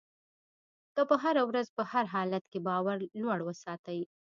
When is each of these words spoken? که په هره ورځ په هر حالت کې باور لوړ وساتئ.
که 0.95 1.01
په 1.09 1.15
هره 1.23 1.43
ورځ 1.49 1.67
په 1.77 1.83
هر 1.91 2.05
حالت 2.13 2.43
کې 2.51 2.59
باور 2.67 2.97
لوړ 3.21 3.39
وساتئ. 3.43 3.99